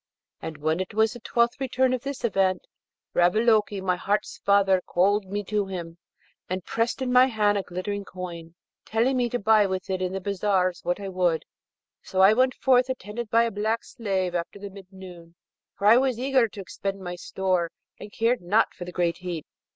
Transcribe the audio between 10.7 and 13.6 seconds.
what I would. So I went forth, attended by a